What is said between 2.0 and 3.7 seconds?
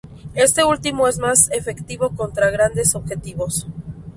contra grandes objetivos.